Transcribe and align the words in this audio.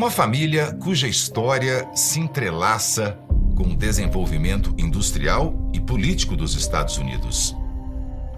Uma 0.00 0.10
família 0.10 0.72
cuja 0.80 1.06
história 1.06 1.86
se 1.94 2.18
entrelaça 2.18 3.18
com 3.54 3.64
o 3.64 3.76
desenvolvimento 3.76 4.74
industrial 4.78 5.54
e 5.74 5.78
político 5.78 6.34
dos 6.34 6.54
Estados 6.54 6.96
Unidos. 6.96 7.54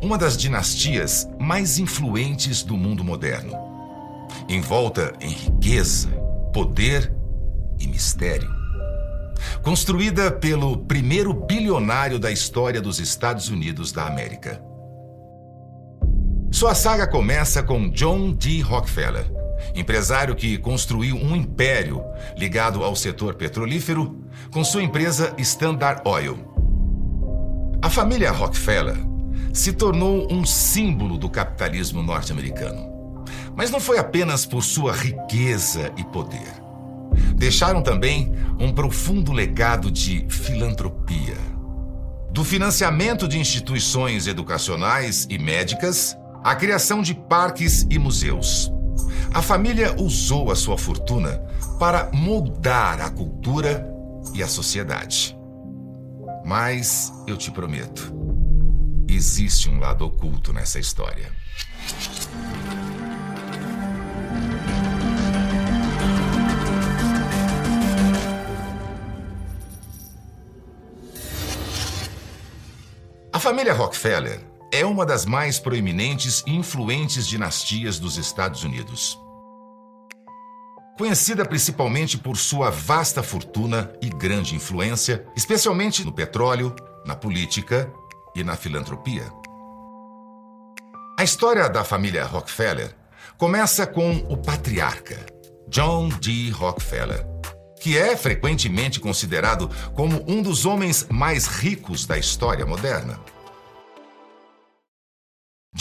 Uma 0.03 0.19
das 0.19 0.37
dinastias 0.37 1.25
mais 1.39 1.79
influentes 1.79 2.65
do 2.65 2.77
mundo 2.77 3.05
moderno. 3.05 3.53
Envolta 4.49 5.13
em 5.21 5.29
riqueza, 5.29 6.09
poder 6.53 7.15
e 7.79 7.87
mistério. 7.87 8.51
Construída 9.63 10.33
pelo 10.33 10.79
primeiro 10.79 11.33
bilionário 11.33 12.19
da 12.19 12.33
história 12.33 12.83
dos 12.83 12.99
Estados 12.99 13.49
Unidos 13.49 13.93
da 13.93 14.09
América. 14.09 14.61
Sua 16.51 16.75
saga 16.75 17.07
começa 17.07 17.63
com 17.63 17.89
John 17.89 18.33
D. 18.33 18.63
Rockefeller, 18.63 19.42
empresário 19.75 20.35
que 20.35 20.59
construiu 20.59 21.17
um 21.17 21.35
império 21.35 22.03
ligado 22.37 22.85
ao 22.85 22.95
setor 22.95 23.35
petrolífero 23.35 24.25
com 24.51 24.63
sua 24.65 24.83
empresa 24.83 25.35
Standard 25.39 26.03
Oil. 26.05 26.39
A 27.83 27.91
família 27.91 28.31
Rockefeller 28.31 28.97
se 29.53 29.73
tornou 29.73 30.33
um 30.33 30.45
símbolo 30.45 31.19
do 31.19 31.29
capitalismo 31.29 32.03
norte-americano. 32.03 32.91
Mas 33.55 33.71
não 33.71 33.81
foi 33.81 33.99
apenas 33.99 34.47
por 34.47 34.63
sua 34.63 34.93
riqueza 34.93 35.93
e 35.97 36.05
poder. 36.05 36.63
Deixaram 37.37 37.83
também 37.83 38.33
um 38.59 38.73
profundo 38.73 39.33
legado 39.33 39.91
de 39.91 40.25
filantropia. 40.29 41.37
Do 42.31 42.45
financiamento 42.45 43.29
de 43.29 43.39
instituições 43.39 44.27
educacionais 44.27 45.27
e 45.29 45.39
médicas 45.39 46.17
a 46.43 46.55
criação 46.55 47.03
de 47.03 47.15
parques 47.15 47.87
e 47.91 47.99
museus. 47.99 48.73
A 49.35 49.41
família 49.41 49.95
usou 49.99 50.51
a 50.51 50.57
sua 50.57 50.77
fortuna 50.77 51.39
para 51.79 52.11
moldar 52.13 53.01
a 53.01 53.11
cultura 53.11 53.89
e 54.35 54.43
a 54.43 54.47
sociedade. 54.47 55.37
Mas 56.45 57.13
eu 57.27 57.37
te 57.37 57.51
prometo, 57.51 58.13
existe 59.09 59.71
um 59.71 59.79
lado 59.79 60.05
oculto 60.05 60.53
nessa 60.53 60.79
história. 60.79 61.33
A 73.33 73.39
família 73.39 73.73
Rockefeller 73.73 74.52
é 74.73 74.87
uma 74.87 75.05
das 75.05 75.27
mais 75.27 75.59
proeminentes 75.59 76.43
e 76.47 76.57
influentes 76.57 77.29
dinastias 77.29 77.99
dos 77.99 78.17
Estados 78.17 78.65
Unidos. 78.65 79.19
Conhecida 80.97 81.45
principalmente 81.45 82.17
por 82.17 82.39
sua 82.39 82.71
vasta 82.71 83.23
fortuna 83.23 83.93
e 84.01 84.09
grande 84.09 84.55
influência, 84.55 85.27
especialmente 85.37 86.03
no 86.05 86.13
petróleo, 86.13 86.75
na 87.05 87.15
política 87.15 87.93
e 88.35 88.43
na 88.43 88.57
filantropia. 88.57 89.31
A 91.19 91.23
história 91.25 91.69
da 91.69 91.85
família 91.85 92.25
Rockefeller 92.25 92.97
começa 93.37 93.87
com 93.87 94.17
o 94.31 94.39
patriarca, 94.39 95.27
John 95.69 96.09
D. 96.09 96.51
Rockefeller, 96.51 97.27
que 97.79 97.99
é 97.99 98.17
frequentemente 98.17 99.01
considerado 99.01 99.69
como 99.95 100.25
um 100.27 100.41
dos 100.41 100.65
homens 100.65 101.07
mais 101.11 101.47
ricos 101.47 102.07
da 102.07 102.17
história 102.17 102.65
moderna. 102.65 103.21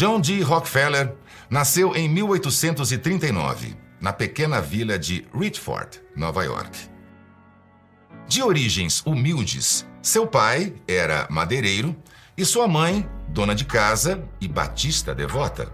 John 0.02 0.20
D. 0.20 0.42
Rockefeller 0.42 1.14
nasceu 1.48 1.96
em 1.96 2.10
1839, 2.10 3.78
na 4.02 4.12
pequena 4.12 4.60
vila 4.60 4.98
de 4.98 5.28
Richford, 5.32 6.02
Nova 6.16 6.44
York. 6.44 6.90
De 8.28 8.42
origens 8.42 9.04
humildes, 9.06 9.88
seu 10.02 10.26
pai 10.26 10.74
era 10.88 11.28
madeireiro 11.30 11.96
e 12.36 12.44
sua 12.44 12.68
mãe, 12.68 13.08
dona 13.28 13.54
de 13.54 13.64
casa 13.64 14.28
e 14.42 14.48
batista 14.48 15.14
devota. 15.14 15.72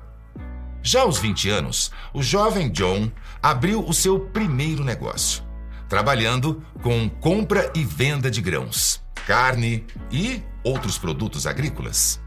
Já 0.83 1.03
aos 1.03 1.19
20 1.19 1.49
anos, 1.49 1.89
o 2.13 2.21
jovem 2.21 2.69
John 2.69 3.09
abriu 3.41 3.79
o 3.79 3.93
seu 3.93 4.19
primeiro 4.19 4.83
negócio, 4.83 5.41
trabalhando 5.87 6.61
com 6.83 7.07
compra 7.07 7.71
e 7.73 7.81
venda 7.85 8.29
de 8.29 8.41
grãos, 8.41 9.01
carne 9.25 9.85
e 10.11 10.43
outros 10.65 10.97
produtos 10.97 11.47
agrícolas. 11.47 12.19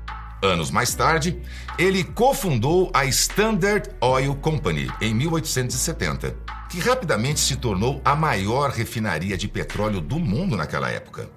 Anos 0.42 0.70
mais 0.70 0.94
tarde, 0.94 1.38
ele 1.78 2.02
cofundou 2.02 2.90
a 2.94 3.04
Standard 3.04 3.90
Oil 4.00 4.34
Company 4.34 4.90
em 4.98 5.14
1870, 5.14 6.34
que 6.70 6.80
rapidamente 6.80 7.40
se 7.40 7.56
tornou 7.56 8.00
a 8.02 8.16
maior 8.16 8.70
refinaria 8.70 9.36
de 9.36 9.46
petróleo 9.46 10.00
do 10.00 10.18
mundo 10.18 10.56
naquela 10.56 10.90
época. 10.90 11.28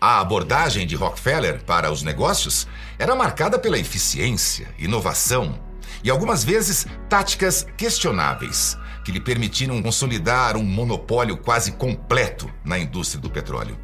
A 0.00 0.20
abordagem 0.20 0.86
de 0.86 0.94
Rockefeller 0.94 1.64
para 1.64 1.90
os 1.90 2.04
negócios 2.04 2.68
era 3.00 3.16
marcada 3.16 3.58
pela 3.58 3.78
eficiência, 3.78 4.68
inovação 4.78 5.58
e 6.04 6.10
algumas 6.10 6.44
vezes 6.44 6.86
táticas 7.08 7.66
questionáveis, 7.76 8.78
que 9.04 9.10
lhe 9.10 9.20
permitiram 9.20 9.82
consolidar 9.82 10.56
um 10.56 10.62
monopólio 10.62 11.36
quase 11.36 11.72
completo 11.72 12.48
na 12.64 12.78
indústria 12.78 13.20
do 13.20 13.28
petróleo. 13.28 13.76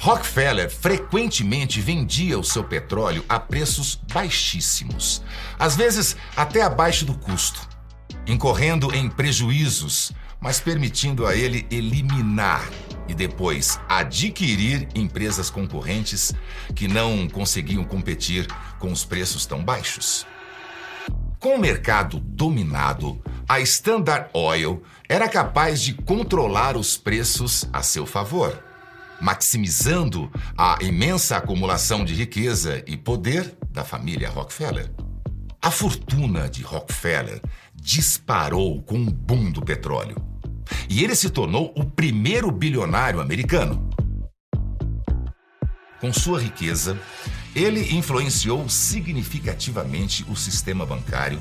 Rockefeller 0.00 0.70
frequentemente 0.70 1.80
vendia 1.80 2.38
o 2.38 2.44
seu 2.44 2.62
petróleo 2.62 3.24
a 3.28 3.40
preços 3.40 4.00
baixíssimos, 4.12 5.22
às 5.58 5.74
vezes 5.74 6.16
até 6.36 6.62
abaixo 6.62 7.04
do 7.04 7.14
custo, 7.14 7.68
incorrendo 8.24 8.94
em 8.94 9.08
prejuízos, 9.10 10.12
mas 10.40 10.60
permitindo 10.60 11.26
a 11.26 11.34
ele 11.34 11.66
eliminar 11.68 12.68
e 13.08 13.14
depois 13.14 13.80
adquirir 13.88 14.86
empresas 14.94 15.50
concorrentes 15.50 16.32
que 16.76 16.86
não 16.86 17.28
conseguiam 17.28 17.82
competir 17.82 18.46
com 18.78 18.92
os 18.92 19.04
preços 19.04 19.46
tão 19.46 19.64
baixos. 19.64 20.24
Com 21.40 21.56
o 21.56 21.60
mercado 21.60 22.20
dominado, 22.20 23.20
a 23.48 23.58
Standard 23.60 24.28
Oil 24.32 24.80
era 25.08 25.28
capaz 25.28 25.82
de 25.82 25.94
controlar 25.94 26.76
os 26.76 26.96
preços 26.96 27.68
a 27.72 27.82
seu 27.82 28.06
favor 28.06 28.67
maximizando 29.20 30.30
a 30.56 30.78
imensa 30.80 31.36
acumulação 31.36 32.04
de 32.04 32.14
riqueza 32.14 32.82
e 32.86 32.96
poder 32.96 33.56
da 33.70 33.84
família 33.84 34.30
Rockefeller. 34.30 34.90
A 35.60 35.70
fortuna 35.70 36.48
de 36.48 36.62
Rockefeller 36.62 37.40
disparou 37.74 38.80
com 38.82 39.02
o 39.02 39.10
boom 39.10 39.50
do 39.50 39.62
petróleo. 39.62 40.16
E 40.88 41.02
ele 41.02 41.14
se 41.14 41.30
tornou 41.30 41.72
o 41.76 41.84
primeiro 41.84 42.50
bilionário 42.50 43.20
americano. 43.20 43.88
Com 46.00 46.12
sua 46.12 46.40
riqueza, 46.40 46.98
ele 47.54 47.96
influenciou 47.96 48.68
significativamente 48.68 50.24
o 50.28 50.36
sistema 50.36 50.86
bancário, 50.86 51.40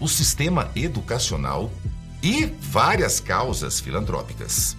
o 0.00 0.08
sistema 0.08 0.70
educacional 0.74 1.70
e 2.22 2.46
várias 2.60 3.20
causas 3.20 3.80
filantrópicas. 3.80 4.76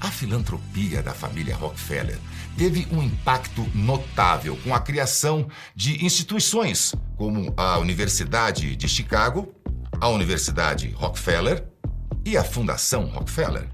A 0.00 0.10
filantropia 0.10 1.02
da 1.02 1.12
família 1.12 1.54
Rockefeller 1.54 2.18
teve 2.56 2.88
um 2.90 3.02
impacto 3.02 3.68
notável 3.74 4.56
com 4.64 4.74
a 4.74 4.80
criação 4.80 5.46
de 5.76 6.04
instituições 6.04 6.94
como 7.18 7.52
a 7.54 7.76
Universidade 7.76 8.74
de 8.76 8.88
Chicago, 8.88 9.54
a 10.00 10.08
Universidade 10.08 10.90
Rockefeller 10.92 11.68
e 12.24 12.34
a 12.34 12.42
Fundação 12.42 13.04
Rockefeller. 13.06 13.68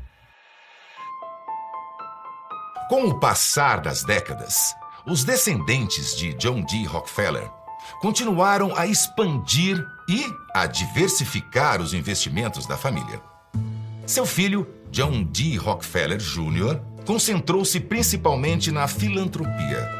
Com 2.88 3.04
o 3.04 3.20
passar 3.20 3.80
das 3.80 4.02
décadas, 4.02 4.74
os 5.06 5.22
descendentes 5.22 6.16
de 6.16 6.34
John 6.34 6.62
D. 6.62 6.84
Rockefeller 6.86 7.48
continuaram 8.00 8.76
a 8.76 8.84
expandir 8.84 9.84
e 10.08 10.26
a 10.52 10.66
diversificar 10.66 11.80
os 11.80 11.94
investimentos 11.94 12.66
da 12.66 12.76
família. 12.76 13.22
Seu 14.06 14.24
filho, 14.24 14.68
John 14.92 15.24
D. 15.24 15.56
Rockefeller 15.56 16.18
Jr., 16.18 16.80
concentrou-se 17.04 17.80
principalmente 17.80 18.70
na 18.70 18.86
filantropia, 18.86 19.90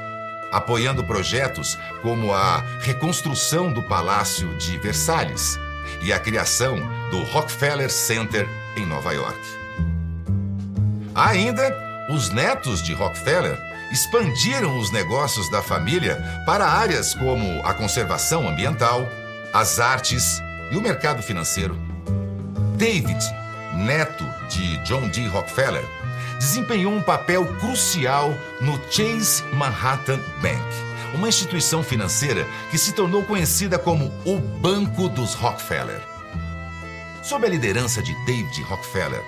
apoiando 0.52 1.02
projetos 1.04 1.76
como 2.02 2.32
a 2.32 2.58
reconstrução 2.80 3.72
do 3.72 3.82
Palácio 3.82 4.56
de 4.58 4.78
Versalhes 4.78 5.58
e 6.02 6.12
a 6.12 6.20
criação 6.20 6.76
do 7.10 7.22
Rockefeller 7.32 7.90
Center 7.90 8.48
em 8.76 8.86
Nova 8.86 9.12
York. 9.12 9.40
Ainda, 11.12 11.74
os 12.08 12.30
netos 12.30 12.82
de 12.82 12.94
Rockefeller 12.94 13.60
expandiram 13.90 14.78
os 14.78 14.92
negócios 14.92 15.50
da 15.50 15.62
família 15.62 16.22
para 16.46 16.64
áreas 16.64 17.12
como 17.14 17.60
a 17.64 17.74
conservação 17.74 18.48
ambiental, 18.48 19.08
as 19.52 19.80
artes 19.80 20.40
e 20.70 20.76
o 20.76 20.80
mercado 20.82 21.22
financeiro. 21.22 21.76
David 22.76 23.24
neto 23.76 24.24
de 24.48 24.78
John 24.78 25.08
D. 25.08 25.26
Rockefeller, 25.26 25.84
desempenhou 26.38 26.92
um 26.92 27.02
papel 27.02 27.46
crucial 27.56 28.34
no 28.60 28.78
Chase 28.90 29.42
Manhattan 29.52 30.20
Bank, 30.40 30.64
uma 31.14 31.28
instituição 31.28 31.82
financeira 31.82 32.46
que 32.70 32.78
se 32.78 32.92
tornou 32.92 33.22
conhecida 33.24 33.78
como 33.78 34.12
o 34.24 34.38
Banco 34.38 35.08
dos 35.08 35.34
Rockefeller. 35.34 36.00
Sob 37.22 37.46
a 37.46 37.50
liderança 37.50 38.02
de 38.02 38.14
David 38.24 38.62
Rockefeller, 38.62 39.22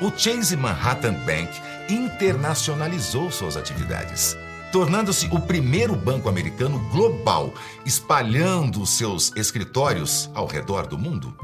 o 0.00 0.10
Chase 0.16 0.56
Manhattan 0.56 1.14
Bank 1.24 1.50
internacionalizou 1.88 3.30
suas 3.30 3.56
atividades, 3.56 4.36
tornando-se 4.72 5.26
o 5.30 5.40
primeiro 5.40 5.94
banco 5.94 6.28
americano 6.28 6.78
global, 6.90 7.52
espalhando 7.84 8.86
seus 8.86 9.32
escritórios 9.36 10.30
ao 10.34 10.46
redor 10.46 10.86
do 10.86 10.96
mundo. 10.96 11.36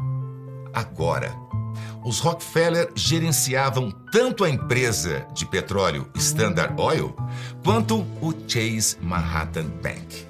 Agora, 0.72 1.34
os 2.06 2.20
Rockefeller 2.20 2.88
gerenciavam 2.94 3.90
tanto 4.12 4.44
a 4.44 4.48
empresa 4.48 5.26
de 5.34 5.44
petróleo 5.44 6.08
Standard 6.14 6.80
Oil 6.80 7.16
quanto 7.64 8.06
o 8.22 8.32
Chase 8.46 8.96
Manhattan 9.00 9.66
Bank. 9.82 10.24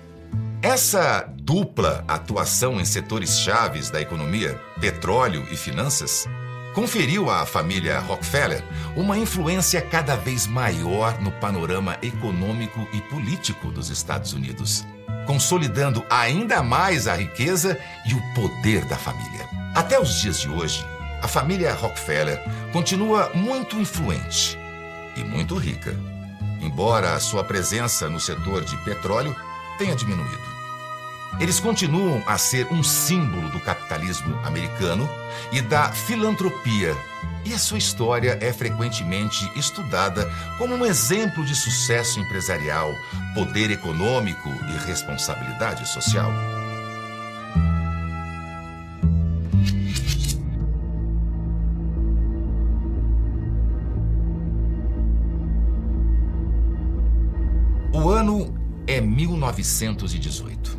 Essa 0.63 1.31
dupla 1.43 2.03
atuação 2.09 2.81
em 2.81 2.85
setores 2.87 3.41
chaves 3.41 3.91
da 3.91 4.01
economia, 4.01 4.59
petróleo 4.81 5.47
e 5.51 5.57
finanças, 5.57 6.27
conferiu 6.75 7.31
à 7.31 7.45
família 7.45 8.01
Rockefeller 8.01 8.65
uma 8.97 9.19
influência 9.19 9.83
cada 9.83 10.17
vez 10.17 10.47
maior 10.47 11.21
no 11.21 11.31
panorama 11.31 11.99
econômico 12.01 12.89
e 12.91 13.03
político 13.03 13.71
dos 13.71 13.91
Estados 13.91 14.33
Unidos, 14.33 14.83
consolidando 15.27 16.03
ainda 16.09 16.63
mais 16.63 17.07
a 17.07 17.15
riqueza 17.15 17.79
e 18.07 18.15
o 18.15 18.35
poder 18.35 18.87
da 18.87 18.97
família. 18.97 19.47
Até 19.75 20.01
os 20.01 20.23
dias 20.23 20.41
de 20.41 20.49
hoje, 20.49 20.83
a 21.27 21.29
família 21.29 21.75
Rockefeller 21.75 22.41
continua 22.73 23.33
muito 23.35 23.81
influente 23.81 24.57
e 25.17 25.25
muito 25.25 25.57
rica, 25.57 25.93
embora 26.61 27.15
a 27.15 27.21
sua 27.21 27.43
presença 27.43 28.09
no 28.09 28.21
setor 28.21 28.65
de 28.65 28.77
petróleo 28.85 29.35
tenha 29.77 29.97
diminuído. 29.97 30.57
Eles 31.41 31.59
continuam 31.59 32.23
a 32.29 32.39
ser 32.39 32.69
um 32.73 32.81
símbolo 32.81 33.49
do 33.49 33.59
capitalismo 33.59 34.39
americano 34.45 35.09
e 35.51 35.61
da 35.61 35.91
filantropia, 35.91 36.97
e 37.45 37.53
a 37.53 37.59
sua 37.59 37.79
história 37.79 38.39
é 38.41 38.53
frequentemente 38.53 39.51
estudada 39.57 40.33
como 40.59 40.77
um 40.77 40.87
exemplo 40.87 41.45
de 41.45 41.57
sucesso 41.57 42.21
empresarial, 42.21 42.95
poder 43.35 43.73
econômico 43.73 44.49
e 44.49 44.87
responsabilidade 44.87 45.89
social. 45.89 46.31
O 57.97 58.11
ano 58.11 58.55
é 58.87 59.01
1918 59.01 60.79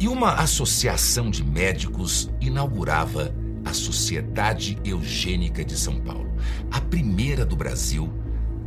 e 0.00 0.08
uma 0.08 0.34
associação 0.34 1.30
de 1.30 1.44
médicos 1.44 2.28
inaugurava 2.40 3.32
a 3.64 3.72
Sociedade 3.72 4.76
Eugênica 4.84 5.64
de 5.64 5.78
São 5.78 6.00
Paulo, 6.00 6.28
a 6.68 6.80
primeira 6.80 7.46
do 7.46 7.54
Brasil 7.54 8.12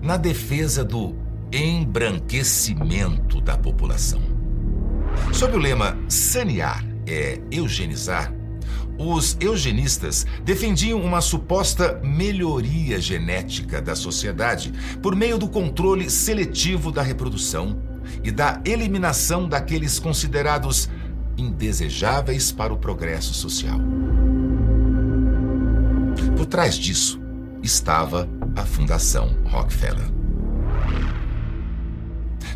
na 0.02 0.16
defesa 0.16 0.86
do 0.86 1.14
embranquecimento 1.52 3.42
da 3.42 3.58
população. 3.58 4.22
Sob 5.34 5.58
o 5.58 5.60
lema 5.60 5.98
sanear 6.08 6.82
é 7.06 7.42
eugenizar, 7.52 8.34
os 9.00 9.38
eugenistas 9.40 10.26
defendiam 10.44 11.02
uma 11.02 11.22
suposta 11.22 12.02
melhoria 12.04 13.00
genética 13.00 13.82
da 13.82 13.96
sociedade 13.96 14.74
por 15.02 15.16
meio 15.16 15.38
do 15.38 15.48
controle 15.48 16.10
seletivo 16.10 16.92
da 16.92 17.02
reprodução 17.02 17.82
e 18.22 18.30
da 18.30 18.62
eliminação 18.66 19.48
daqueles 19.48 20.00
considerados 20.00 20.90
indesejáveis 21.38 22.52
para 22.52 22.74
o 22.74 22.78
progresso 22.78 23.34
social. 23.34 23.80
Por 26.36 26.46
trás 26.46 26.76
disso 26.76 27.22
estava 27.64 28.28
a 28.54 28.66
Fundação 28.66 29.38
Rockefeller. 29.46 30.10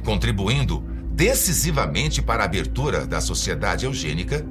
Contribuindo 0.03 0.83
decisivamente 1.13 2.21
para 2.21 2.43
a 2.43 2.45
abertura 2.45 3.05
da 3.05 3.21
sociedade 3.21 3.85
eugênica 3.85 4.45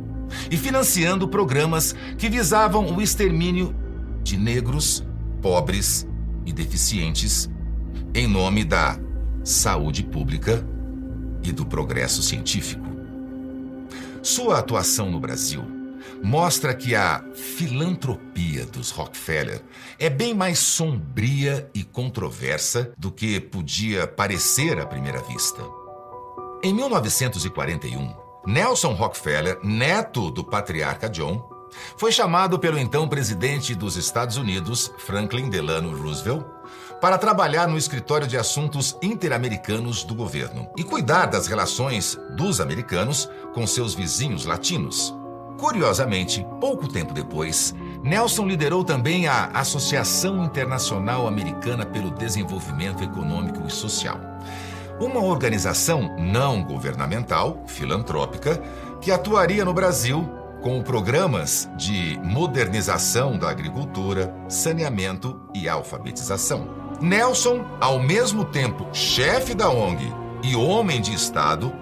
e 0.51 0.57
financiando 0.57 1.29
programas 1.29 1.95
que 2.19 2.29
visavam 2.29 2.95
o 2.95 3.01
extermínio 3.01 3.75
de 4.23 4.37
negros, 4.37 5.05
pobres 5.41 6.07
e 6.47 6.53
deficientes 6.53 7.51
em 8.15 8.27
nome 8.27 8.65
da 8.65 8.99
saúde 9.43 10.03
pública 10.03 10.65
e 11.43 11.51
do 11.51 11.65
progresso 11.65 12.23
científico. 12.23 12.87
Sua 14.23 14.59
atuação 14.59 15.11
no 15.11 15.19
Brasil 15.19 15.65
mostra 16.23 16.75
que 16.75 16.95
a 16.95 17.25
filantropia 17.35 18.65
dos 18.67 18.91
Rockefeller 18.91 19.61
é 19.99 20.09
bem 20.09 20.35
mais 20.35 20.59
sombria 20.59 21.69
e 21.75 21.83
controversa 21.83 22.93
do 22.97 23.11
que 23.11 23.41
podia 23.41 24.07
parecer 24.07 24.79
à 24.79 24.87
primeira 24.87 25.21
vista. 25.23 25.63
Em 26.63 26.73
1941, 26.73 28.22
Nelson 28.47 28.93
Rockefeller, 28.95 29.59
neto 29.63 30.31
do 30.31 30.43
patriarca 30.43 31.09
John, 31.09 31.49
foi 31.97 32.11
chamado 32.11 32.59
pelo 32.59 32.79
então 32.79 33.09
presidente 33.09 33.75
dos 33.75 33.97
Estados 33.97 34.37
Unidos, 34.37 34.93
Franklin 34.99 35.49
Delano 35.49 35.97
Roosevelt, 35.97 36.45
para 37.01 37.19
trabalhar 37.19 37.69
no 37.69 37.79
escritório 37.79 38.27
de 38.27 38.37
assuntos 38.37 38.97
interamericanos 39.01 40.05
do 40.05 40.15
governo 40.15 40.69
e 40.77 40.83
cuidar 40.85 41.27
das 41.27 41.47
relações 41.47 42.19
dos 42.37 42.61
americanos 42.61 43.29
com 43.55 43.67
seus 43.67 43.95
vizinhos 43.95 44.45
latinos. 44.45 45.15
Curiosamente, 45.59 46.45
pouco 46.61 46.89
tempo 46.89 47.15
depois, 47.15 47.73
Nelson 48.03 48.47
liderou 48.47 48.83
também 48.83 49.29
a 49.29 49.47
Associação 49.55 50.45
Internacional 50.45 51.29
Americana 51.29 51.87
pelo 51.87 52.11
Desenvolvimento 52.11 53.05
Econômico 53.05 53.65
e 53.67 53.71
Social, 53.71 54.21
uma 55.03 55.21
organização 55.21 56.17
não 56.17 56.63
governamental, 56.63 57.65
filantrópica, 57.67 58.63
que 59.01 59.11
atuaria 59.11 59.65
no 59.65 59.75
Brasil 59.75 60.29
com 60.63 60.81
programas 60.81 61.69
de 61.77 62.21
modernização 62.23 63.37
da 63.37 63.51
agricultura, 63.51 64.33
saneamento 64.49 65.41
e 65.53 65.69
alfabetização. 65.69 66.69
Nelson, 67.01 67.65
ao 67.81 67.99
mesmo 67.99 68.45
tempo 68.45 68.87
chefe 68.93 69.55
da 69.55 69.69
ONG 69.69 70.05
e 70.45 70.55
homem 70.55 71.01
de 71.01 71.13
Estado, 71.13 71.73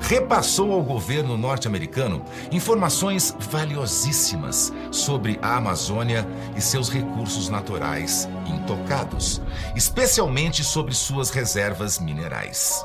repassou 0.00 0.72
ao 0.72 0.82
governo 0.82 1.36
norte-americano 1.36 2.24
informações 2.52 3.34
valiosíssimas 3.38 4.72
sobre 4.90 5.38
a 5.42 5.56
Amazônia 5.56 6.26
e 6.56 6.60
seus 6.60 6.88
recursos 6.88 7.48
naturais 7.48 8.28
intocados, 8.46 9.40
especialmente 9.74 10.62
sobre 10.62 10.94
suas 10.94 11.30
reservas 11.30 11.98
minerais. 11.98 12.84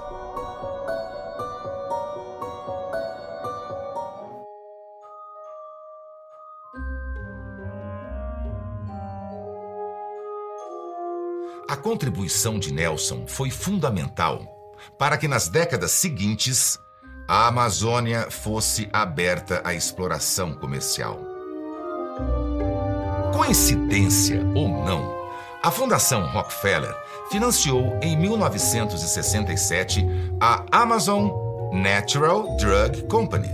A 11.69 11.77
contribuição 11.77 12.57
de 12.57 12.73
Nelson 12.73 13.25
foi 13.27 13.51
fundamental 13.51 14.41
para 14.97 15.17
que 15.17 15.27
nas 15.27 15.47
décadas 15.47 15.91
seguintes 15.91 16.79
a 17.29 17.45
Amazônia 17.45 18.31
fosse 18.31 18.89
aberta 18.91 19.61
à 19.63 19.71
exploração 19.71 20.55
comercial. 20.55 21.19
Coincidência 23.31 24.43
ou 24.55 24.67
não, 24.67 25.15
a 25.61 25.69
Fundação 25.69 26.25
Rockefeller 26.25 26.91
financiou 27.29 27.99
em 28.01 28.17
1967 28.17 30.03
a 30.41 30.65
Amazon 30.71 31.29
Natural 31.71 32.57
Drug 32.57 33.03
Company, 33.03 33.51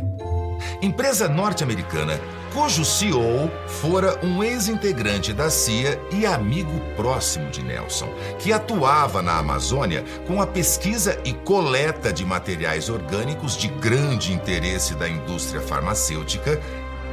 empresa 0.82 1.28
norte-americana 1.28 2.18
cujo 2.56 2.86
CEO 2.86 3.52
fora 3.68 4.18
um 4.26 4.42
ex-integrante 4.42 5.34
da 5.34 5.50
CIA 5.50 6.00
e 6.10 6.26
amigo 6.26 6.80
próximo 6.96 7.52
de 7.52 7.62
Nelson, 7.62 8.08
que 8.40 8.54
atuava 8.54 9.22
na 9.22 9.38
Amazônia 9.38 10.06
com 10.26 10.42
a 10.42 10.48
pesquisa 10.48 11.20
e 11.26 11.34
coleta 11.34 12.14
de 12.14 12.24
materiais 12.24 12.88
orgânicos 12.88 13.58
de 13.58 13.68
grande 13.68 14.32
interesse 14.32 14.96
da 14.96 15.08
indústria 15.10 15.60
farmacêutica 15.60 16.58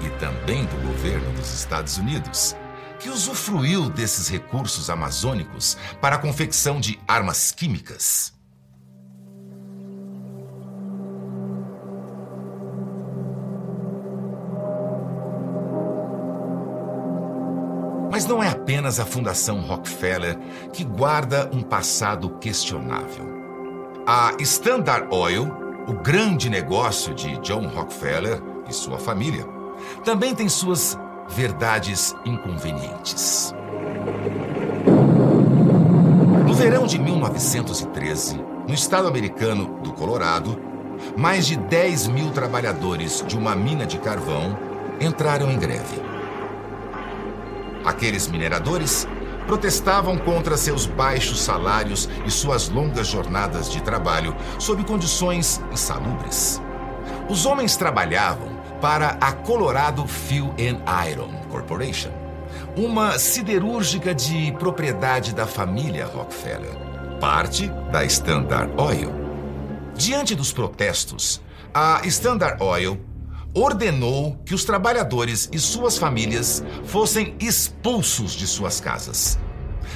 e 0.01 0.09
também 0.21 0.65
do 0.65 0.77
governo 0.87 1.33
dos 1.33 1.53
Estados 1.53 1.99
Unidos, 1.99 2.55
que 3.01 3.09
usufruiu 3.09 3.91
desses 3.91 4.29
recursos 4.29 4.89
amazônicos 4.89 5.77
para 6.01 6.15
a 6.15 6.21
confecção 6.21 6.79
de 6.79 7.01
armas 7.09 7.51
químicas. 7.51 8.32
Mas 18.23 18.31
não 18.31 18.41
é 18.41 18.51
apenas 18.51 19.01
a 19.01 19.05
Fundação 19.05 19.59
Rockefeller 19.63 20.39
que 20.73 20.85
guarda 20.85 21.51
um 21.53 21.61
passado 21.61 22.31
questionável. 22.39 23.27
A 24.07 24.33
Standard 24.39 25.09
Oil, 25.11 25.53
o 25.89 25.93
grande 25.95 26.49
negócio 26.49 27.13
de 27.15 27.37
John 27.39 27.67
Rockefeller 27.67 28.41
e 28.71 28.73
sua 28.73 28.97
família, 28.97 29.45
também 30.05 30.37
tem 30.37 30.49
suas 30.49 30.97
verdades 31.31 32.15
inconvenientes. 32.25 33.53
No 36.47 36.55
verão 36.55 36.87
de 36.87 37.01
1913, 37.01 38.41
no 38.69 38.73
estado 38.73 39.09
americano 39.09 39.81
do 39.83 39.93
Colorado, 39.93 40.57
mais 41.17 41.45
de 41.45 41.57
10 41.57 42.07
mil 42.07 42.31
trabalhadores 42.31 43.25
de 43.27 43.37
uma 43.37 43.57
mina 43.57 43.85
de 43.85 43.99
carvão 43.99 44.57
entraram 45.01 45.51
em 45.51 45.59
greve. 45.59 46.12
Aqueles 47.85 48.29
mineradores 48.29 49.07
protestavam 49.47 50.17
contra 50.17 50.57
seus 50.57 50.87
baixos 50.87 51.41
salários 51.41 52.09
e 52.25 52.31
suas 52.31 52.69
longas 52.69 53.09
jornadas 53.09 53.71
de 53.71 53.83
trabalho 53.83 54.37
sob 54.59 54.85
condições 54.85 55.61
insalubres. 55.73 56.63
Os 57.29 57.45
homens 57.47 57.77
trabalhavam 57.77 58.49
para 58.81 59.17
a 59.21 59.33
Colorado 59.33 60.07
Fuel 60.07 60.55
and 60.59 60.81
Iron 61.11 61.33
Corporation, 61.51 62.11
uma 62.77 63.19
siderúrgica 63.19 64.15
de 64.15 64.53
propriedade 64.59 65.35
da 65.35 65.47
família 65.47 66.07
Rockefeller, 66.07 66.77
parte 67.21 67.69
da 67.91 68.05
Standard 68.05 68.73
Oil. 68.77 69.13
Diante 69.95 70.35
dos 70.35 70.53
protestos, 70.53 71.41
a 71.73 72.01
Standard 72.05 72.63
Oil 72.63 72.99
ordenou 73.55 74.37
que 74.45 74.55
os 74.55 74.65
trabalhadores 74.65 75.49
e 75.53 75.59
suas 75.59 75.99
famílias 75.99 76.63
fossem 76.85 77.35
expulsos 77.39 78.33
de 78.33 78.47
suas 78.47 78.81
casas, 78.81 79.39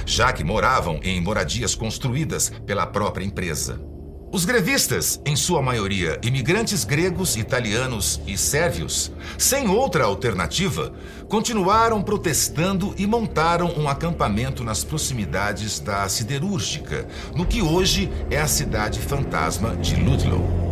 já 0.05 0.31
que 0.31 0.43
moravam 0.43 0.99
em 1.03 1.21
moradias 1.21 1.75
construídas 1.75 2.51
pela 2.65 2.85
própria 2.85 3.25
empresa. 3.25 3.81
Os 4.29 4.43
grevistas, 4.43 5.21
em 5.25 5.37
sua 5.37 5.61
maioria 5.61 6.19
imigrantes 6.21 6.83
gregos, 6.83 7.37
italianos 7.37 8.21
e 8.27 8.37
sérvios, 8.37 9.09
sem 9.37 9.69
outra 9.69 10.03
alternativa, 10.03 10.93
continuaram 11.29 12.01
protestando 12.01 12.93
e 12.97 13.07
montaram 13.07 13.73
um 13.77 13.87
acampamento 13.87 14.65
nas 14.65 14.83
proximidades 14.83 15.79
da 15.79 16.07
siderúrgica, 16.09 17.07
no 17.33 17.45
que 17.45 17.61
hoje 17.61 18.11
é 18.29 18.37
a 18.37 18.47
cidade 18.47 18.99
fantasma 18.99 19.77
de 19.77 19.95
Ludlow. 19.95 20.66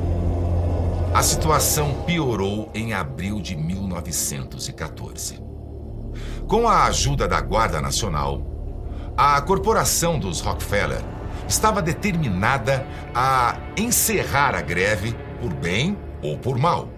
A 1.15 1.23
situação 1.23 2.03
piorou 2.05 2.69
em 2.75 2.91
abril 2.91 3.39
de 3.39 3.55
1914. 3.55 5.39
Com 6.45 6.67
a 6.67 6.83
ajuda 6.87 7.25
da 7.25 7.39
Guarda 7.39 7.79
Nacional, 7.79 8.45
a 9.15 9.41
corporação 9.41 10.19
dos 10.19 10.41
Rockefeller 10.41 11.01
estava 11.47 11.81
determinada 11.81 12.85
a 13.13 13.57
encerrar 13.77 14.55
a 14.55 14.59
greve 14.59 15.15
por 15.39 15.53
bem 15.53 15.97
ou 16.21 16.37
por 16.37 16.57
mal. 16.57 16.89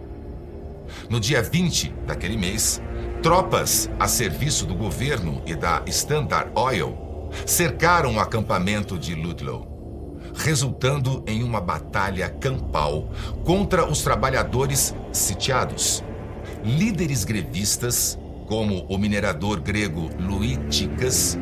No 1.08 1.20
dia 1.20 1.44
20 1.44 1.94
daquele 2.08 2.38
mês, 2.38 2.82
tropas 3.22 3.88
a 4.00 4.08
serviço 4.08 4.66
do 4.66 4.74
governo 4.74 5.44
e 5.46 5.54
da 5.54 5.84
Standard 5.86 6.50
Oil 6.56 7.30
cercaram 7.46 8.16
o 8.16 8.20
acampamento 8.20 8.98
de 8.98 9.14
Ludlow, 9.14 9.77
resultando 10.36 11.24
em 11.28 11.44
uma 11.44 11.60
batalha 11.60 12.30
campal 12.30 13.10
contra 13.44 13.86
os 13.90 14.02
trabalhadores 14.02 14.96
sitiados. 15.12 16.04
Líderes 16.64 17.24
grevistas, 17.24 18.18
como 18.46 18.86
o 18.88 18.98
minerador 18.98 19.60
grego 19.60 20.10
Louis 20.20 20.58
Ticas, 20.70 21.38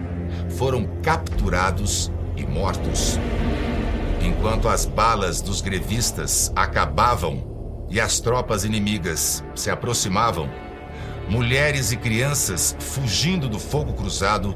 foram 0.57 0.87
capturados 1.01 2.11
e 2.35 2.45
mortos. 2.45 3.19
Enquanto 4.21 4.67
as 4.67 4.85
balas 4.85 5.41
dos 5.41 5.61
grevistas 5.61 6.51
acabavam 6.55 7.85
e 7.89 7.99
as 7.99 8.19
tropas 8.19 8.63
inimigas 8.65 9.43
se 9.53 9.69
aproximavam, 9.69 10.49
mulheres 11.29 11.91
e 11.91 11.97
crianças, 11.97 12.75
fugindo 12.79 13.47
do 13.47 13.59
fogo 13.59 13.93
cruzado, 13.93 14.55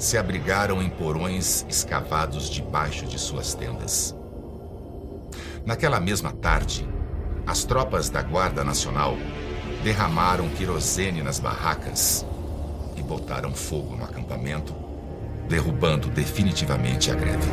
se 0.00 0.16
abrigaram 0.16 0.82
em 0.82 0.88
porões 0.88 1.66
escavados 1.68 2.48
debaixo 2.48 3.04
de 3.04 3.18
suas 3.18 3.52
tendas. 3.52 4.16
Naquela 5.64 6.00
mesma 6.00 6.32
tarde, 6.32 6.88
as 7.46 7.64
tropas 7.64 8.08
da 8.08 8.22
Guarda 8.22 8.64
Nacional 8.64 9.14
derramaram 9.84 10.48
querosene 10.48 11.22
nas 11.22 11.38
barracas 11.38 12.24
e 12.96 13.02
botaram 13.02 13.52
fogo 13.52 13.94
no 13.94 14.02
acampamento 14.02 14.74
derrubando 15.50 16.08
definitivamente 16.08 17.10
a 17.10 17.14
greve. 17.14 17.50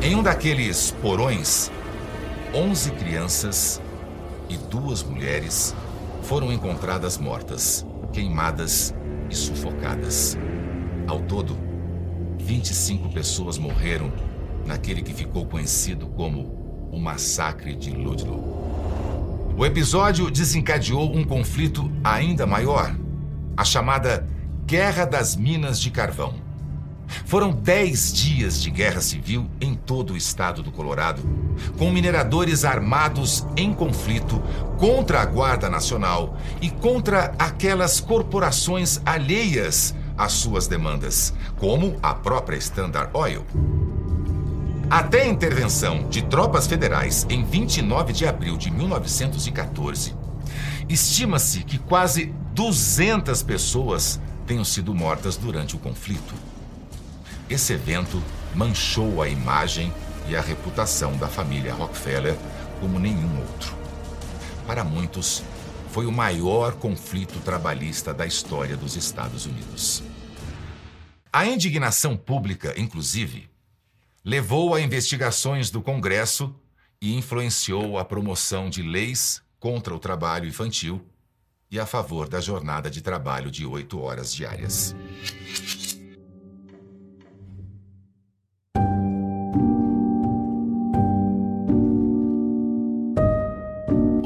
Em 0.00 0.14
um 0.16 0.22
daqueles 0.22 0.90
porões, 1.02 1.70
11 2.54 2.92
crianças 2.92 3.82
e 4.48 4.56
duas 4.56 5.02
mulheres 5.02 5.74
foram 6.22 6.50
encontradas 6.50 7.18
mortas, 7.18 7.84
queimadas 8.10 8.94
e 9.30 9.34
sufocadas. 9.34 10.36
Ao 11.06 11.20
todo, 11.20 11.58
25 12.38 13.08
pessoas 13.10 13.58
morreram 13.58 14.12
naquele 14.66 15.02
que 15.02 15.14
ficou 15.14 15.46
conhecido 15.46 16.06
como 16.08 16.88
o 16.90 16.98
Massacre 16.98 17.74
de 17.74 17.90
Ludlow. 17.90 19.54
O 19.56 19.66
episódio 19.66 20.30
desencadeou 20.30 21.14
um 21.14 21.24
conflito 21.24 21.90
ainda 22.04 22.46
maior, 22.46 22.94
a 23.56 23.64
chamada 23.64 24.26
Guerra 24.64 25.04
das 25.04 25.34
Minas 25.34 25.80
de 25.80 25.90
Carvão. 25.90 26.47
Foram 27.24 27.50
dez 27.50 28.12
dias 28.12 28.60
de 28.60 28.70
guerra 28.70 29.00
civil 29.00 29.48
em 29.60 29.74
todo 29.74 30.12
o 30.12 30.16
estado 30.16 30.62
do 30.62 30.70
Colorado, 30.70 31.22
com 31.78 31.90
mineradores 31.90 32.64
armados 32.64 33.46
em 33.56 33.72
conflito 33.72 34.42
contra 34.78 35.20
a 35.20 35.24
Guarda 35.24 35.68
Nacional 35.68 36.36
e 36.60 36.70
contra 36.70 37.34
aquelas 37.38 38.00
corporações 38.00 39.00
alheias 39.04 39.94
às 40.16 40.32
suas 40.32 40.66
demandas, 40.66 41.32
como 41.56 41.96
a 42.02 42.14
própria 42.14 42.56
Standard 42.56 43.10
Oil. 43.14 43.44
Até 44.90 45.22
a 45.22 45.28
intervenção 45.28 46.08
de 46.08 46.22
tropas 46.22 46.66
federais 46.66 47.26
em 47.28 47.44
29 47.44 48.12
de 48.12 48.26
abril 48.26 48.56
de 48.56 48.70
1914, 48.70 50.14
estima-se 50.88 51.62
que 51.62 51.78
quase 51.78 52.32
200 52.54 53.42
pessoas 53.42 54.18
tenham 54.46 54.64
sido 54.64 54.94
mortas 54.94 55.36
durante 55.36 55.76
o 55.76 55.78
conflito. 55.78 56.34
Esse 57.50 57.72
evento 57.72 58.22
manchou 58.54 59.22
a 59.22 59.28
imagem 59.28 59.92
e 60.28 60.36
a 60.36 60.40
reputação 60.40 61.16
da 61.16 61.28
família 61.28 61.72
Rockefeller 61.72 62.36
como 62.80 62.98
nenhum 62.98 63.40
outro. 63.40 63.74
Para 64.66 64.84
muitos, 64.84 65.42
foi 65.90 66.04
o 66.04 66.12
maior 66.12 66.74
conflito 66.74 67.40
trabalhista 67.40 68.12
da 68.12 68.26
história 68.26 68.76
dos 68.76 68.96
Estados 68.96 69.46
Unidos. 69.46 70.02
A 71.32 71.46
indignação 71.46 72.16
pública, 72.16 72.74
inclusive, 72.76 73.48
levou 74.22 74.74
a 74.74 74.80
investigações 74.80 75.70
do 75.70 75.80
Congresso 75.80 76.54
e 77.00 77.14
influenciou 77.14 77.98
a 77.98 78.04
promoção 78.04 78.68
de 78.68 78.82
leis 78.82 79.42
contra 79.58 79.94
o 79.94 79.98
trabalho 79.98 80.46
infantil 80.46 81.02
e 81.70 81.80
a 81.80 81.86
favor 81.86 82.28
da 82.28 82.40
jornada 82.40 82.90
de 82.90 83.00
trabalho 83.00 83.50
de 83.50 83.64
oito 83.64 84.00
horas 84.00 84.34
diárias. 84.34 84.94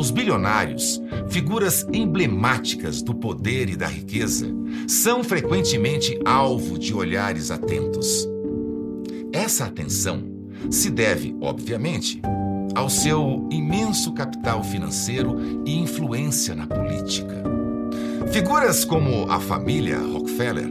Os 0.03 0.11
bilionários, 0.11 1.01
figuras 1.29 1.87
emblemáticas 1.93 3.03
do 3.03 3.15
poder 3.15 3.69
e 3.69 3.77
da 3.77 3.87
riqueza, 3.87 4.49
são 4.89 5.23
frequentemente 5.23 6.19
alvo 6.25 6.77
de 6.77 6.93
olhares 6.93 7.53
atentos. 7.53 8.29
Essa 9.33 9.67
atenção 9.67 10.25
se 10.69 10.91
deve, 10.91 11.37
obviamente, 11.41 12.21
ao 12.75 12.91
seu 12.91 13.47
imenso 13.49 14.13
capital 14.13 14.65
financeiro 14.65 15.37
e 15.65 15.79
influência 15.79 16.53
na 16.57 16.67
política. 16.67 17.41
Figuras 18.33 18.85
como 18.85 19.31
a 19.31 19.39
família 19.39 20.01
Rockefeller 20.01 20.69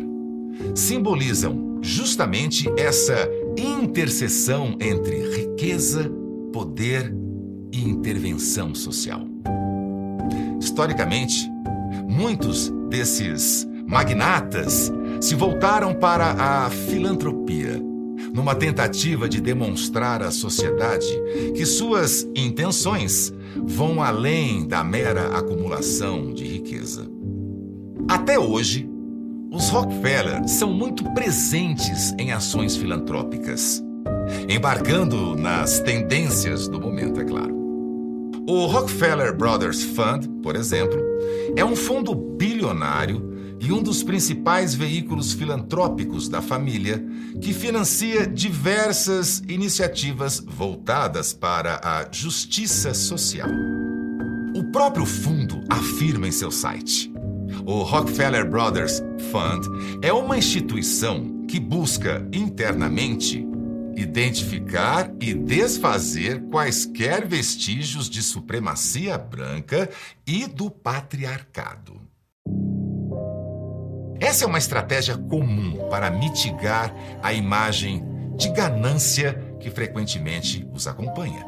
simbolizam 0.76 1.80
justamente 1.82 2.70
essa 2.76 3.30
interseção 3.58 4.76
entre 4.82 5.38
riqueza, 5.38 6.12
poder 6.52 7.21
e 7.72 7.88
intervenção 7.88 8.74
social. 8.76 9.26
Historicamente, 10.60 11.50
muitos 12.08 12.72
desses 12.90 13.68
magnatas 13.88 14.92
se 15.20 15.36
voltaram 15.36 15.94
para 15.94 16.32
a 16.32 16.70
filantropia 16.70 17.82
numa 18.34 18.56
tentativa 18.56 19.28
de 19.28 19.42
demonstrar 19.42 20.22
à 20.22 20.32
sociedade 20.32 21.08
que 21.56 21.66
suas 21.66 22.28
intenções 22.36 23.34
vão 23.66 24.02
além 24.02 24.68
da 24.68 24.84
mera 24.84 25.38
acumulação 25.38 26.34
de 26.34 26.46
riqueza. 26.46 27.10
Até 28.08 28.40
hoje, 28.40 28.90
os 29.52 29.70
Rockefeller 29.70 30.48
são 30.48 30.72
muito 30.72 31.04
presentes 31.14 32.14
em 32.18 32.32
ações 32.32 32.78
filantrópicas, 32.78 33.84
embarcando 34.48 35.36
nas 35.36 35.82
tendências 35.82 36.68
do 36.68 36.80
momento, 36.80 37.20
é 37.20 37.26
claro. 37.26 37.61
O 38.54 38.66
Rockefeller 38.66 39.34
Brothers 39.34 39.82
Fund, 39.82 40.28
por 40.44 40.58
exemplo, 40.58 41.02
é 41.56 41.64
um 41.64 41.74
fundo 41.74 42.14
bilionário 42.14 43.56
e 43.62 43.72
um 43.72 43.82
dos 43.82 44.04
principais 44.04 44.76
veículos 44.76 45.32
filantrópicos 45.32 46.28
da 46.28 46.42
família, 46.42 47.02
que 47.40 47.54
financia 47.54 48.28
diversas 48.28 49.42
iniciativas 49.48 50.44
voltadas 50.46 51.32
para 51.32 51.80
a 51.82 52.06
justiça 52.12 52.94
social. 52.94 53.48
O 54.54 54.66
próprio 54.66 55.06
fundo 55.06 55.64
afirma 55.70 56.28
em 56.28 56.32
seu 56.34 56.52
site: 56.52 57.10
o 57.66 57.84
Rockefeller 57.84 58.46
Brothers 58.50 59.02
Fund 59.32 59.66
é 60.02 60.12
uma 60.12 60.38
instituição 60.38 61.46
que 61.48 61.58
busca 61.58 62.28
internamente 62.34 63.48
identificar 64.02 65.12
e 65.20 65.34
desfazer 65.34 66.42
quaisquer 66.50 67.28
vestígios 67.28 68.10
de 68.10 68.22
supremacia 68.22 69.18
branca 69.18 69.90
e 70.26 70.48
do 70.48 70.70
patriarcado. 70.70 72.02
Essa 74.20 74.46
é 74.46 74.48
uma 74.48 74.60
estratégia 74.60 75.18
comum 75.18 75.90
para 75.90 76.12
mitigar 76.12 76.94
a 77.24 77.34
imagem 77.34 78.04
de 78.38 78.50
ganância 78.50 79.34
que 79.60 79.70
frequentemente 79.70 80.68
os 80.74 80.88
acompanha. 80.88 81.46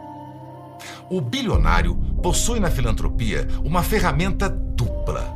O 1.10 1.22
bilionário 1.22 1.96
possui 2.22 2.60
na 2.60 2.72
filantropia 2.72 3.48
uma 3.64 3.84
ferramenta 3.84 4.50
dupla. 4.50 5.36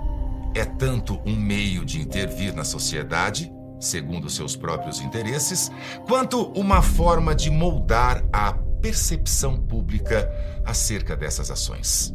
É 0.55 0.65
tanto 0.65 1.21
um 1.25 1.36
meio 1.36 1.86
de 1.86 2.01
intervir 2.01 2.55
na 2.55 2.63
sociedade, 2.63 3.51
segundo 3.79 4.29
seus 4.29 4.55
próprios 4.55 5.01
interesses, 5.01 5.72
quanto 6.07 6.51
uma 6.51 6.81
forma 6.81 7.36
de 7.36 7.50
moldar 7.50 8.24
a 8.31 8.53
percepção 8.81 9.57
pública 9.57 10.29
acerca 10.65 11.15
dessas 11.15 11.51
ações. 11.51 12.13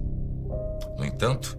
No 0.97 1.05
entanto, 1.05 1.59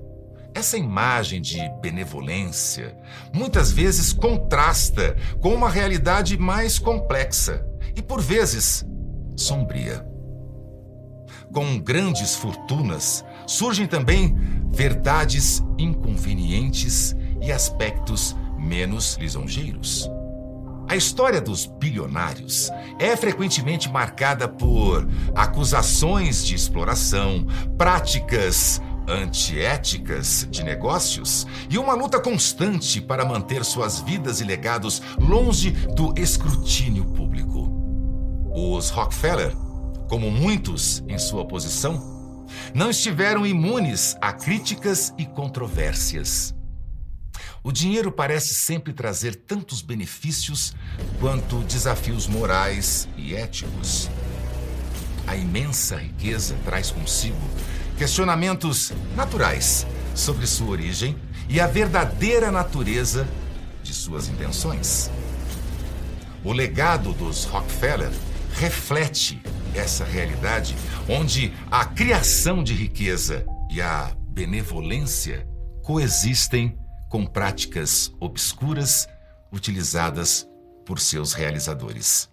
essa 0.53 0.77
imagem 0.77 1.41
de 1.41 1.57
benevolência 1.81 2.95
muitas 3.33 3.71
vezes 3.71 4.13
contrasta 4.13 5.15
com 5.41 5.53
uma 5.53 5.69
realidade 5.69 6.37
mais 6.37 6.77
complexa 6.77 7.65
e, 7.95 8.01
por 8.01 8.21
vezes, 8.21 8.85
sombria. 9.35 10.05
Com 11.51 11.79
grandes 11.79 12.35
fortunas 12.35 13.25
surgem 13.45 13.87
também 13.87 14.35
verdades 14.71 15.63
inconvenientes 15.77 17.15
e 17.41 17.51
aspectos 17.51 18.35
menos 18.63 19.17
lisonjeiros. 19.19 20.09
A 20.87 20.95
história 20.95 21.41
dos 21.41 21.65
bilionários 21.65 22.69
é 22.99 23.15
frequentemente 23.15 23.89
marcada 23.89 24.47
por 24.47 25.07
acusações 25.35 26.45
de 26.45 26.55
exploração, 26.55 27.45
práticas 27.77 28.81
antiéticas 29.07 30.47
de 30.49 30.63
negócios 30.63 31.45
e 31.69 31.77
uma 31.77 31.93
luta 31.93 32.19
constante 32.19 33.01
para 33.01 33.25
manter 33.25 33.65
suas 33.65 33.99
vidas 34.01 34.39
e 34.39 34.43
legados 34.43 35.01
longe 35.19 35.71
do 35.71 36.13
escrutínio 36.17 37.05
público. 37.05 37.71
Os 38.53 38.89
Rockefeller, 38.89 39.55
como 40.07 40.29
muitos 40.29 41.03
em 41.07 41.17
sua 41.17 41.45
posição, 41.45 42.45
não 42.73 42.89
estiveram 42.89 43.45
imunes 43.45 44.15
a 44.21 44.31
críticas 44.31 45.13
e 45.17 45.25
controvérsias. 45.25 46.53
O 47.65 47.71
dinheiro 47.71 48.11
parece 48.11 48.53
sempre 48.53 48.91
trazer 48.91 49.35
tantos 49.35 49.81
benefícios 49.81 50.75
quanto 51.17 51.59
desafios 51.59 52.27
morais 52.27 53.07
e 53.15 53.33
éticos. 53.33 54.09
A 55.25 55.37
imensa 55.37 55.95
riqueza 55.95 56.57
traz 56.65 56.91
consigo 56.91 57.39
questionamentos 57.97 58.91
naturais 59.15 59.87
sobre 60.13 60.45
sua 60.45 60.71
origem 60.71 61.15
e 61.47 61.61
a 61.61 61.65
verdadeira 61.65 62.51
natureza 62.51 63.25
de 63.81 63.93
suas 63.93 64.27
intenções. 64.27 65.09
O 66.43 66.51
legado 66.51 67.13
dos 67.13 67.45
Rockefeller 67.45 68.11
reflete 68.55 69.41
essa 69.73 70.03
realidade 70.03 70.75
onde 71.07 71.53
a 71.71 71.85
criação 71.85 72.61
de 72.61 72.73
riqueza 72.73 73.45
e 73.71 73.81
a 73.81 74.13
benevolência 74.27 75.47
coexistem 75.81 76.77
com 77.13 77.27
práticas 77.27 78.11
obscuras 78.19 79.07
utilizadas 79.51 80.49
por 80.83 80.99
seus 80.99 81.33
realizadores. 81.33 82.27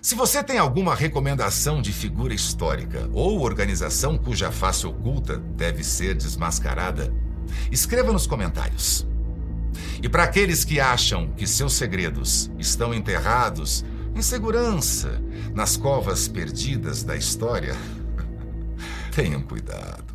Se 0.00 0.14
você 0.14 0.42
tem 0.42 0.56
alguma 0.56 0.94
recomendação 0.94 1.82
de 1.82 1.92
figura 1.92 2.32
histórica 2.32 3.06
ou 3.12 3.42
organização 3.42 4.16
cuja 4.16 4.50
face 4.50 4.86
oculta 4.86 5.36
deve 5.36 5.84
ser 5.84 6.14
desmascarada, 6.14 7.12
escreva 7.70 8.14
nos 8.14 8.26
comentários. 8.26 9.06
E 10.02 10.08
para 10.08 10.22
aqueles 10.22 10.64
que 10.64 10.80
acham 10.80 11.30
que 11.32 11.46
seus 11.46 11.74
segredos 11.74 12.50
estão 12.58 12.94
enterrados 12.94 13.84
em 14.14 14.22
segurança 14.22 15.22
nas 15.52 15.76
covas 15.76 16.26
perdidas 16.26 17.02
da 17.02 17.14
história, 17.14 17.76
tenham 19.14 19.42
cuidado. 19.42 20.13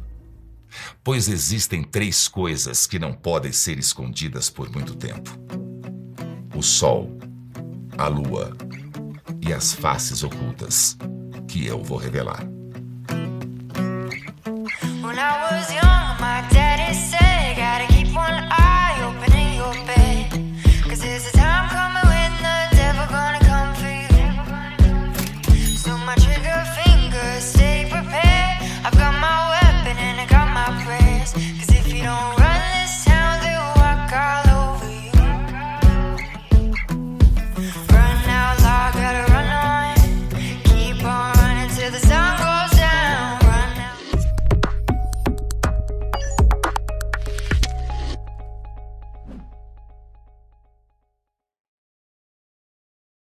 Pois 1.10 1.28
existem 1.28 1.82
três 1.82 2.28
coisas 2.28 2.86
que 2.86 3.00
não 3.00 3.12
podem 3.14 3.52
ser 3.52 3.80
escondidas 3.80 4.48
por 4.48 4.72
muito 4.72 4.94
tempo: 4.94 5.32
o 6.56 6.62
Sol, 6.62 7.18
a 7.98 8.08
Lua 8.08 8.56
e 9.42 9.52
as 9.52 9.74
faces 9.74 10.22
ocultas 10.22 10.96
que 11.48 11.66
eu 11.66 11.84
vou 11.84 11.98
revelar. 11.98 12.44
When 15.02 15.18
I 15.18 15.52
was 15.52 15.72
young. 15.72 15.99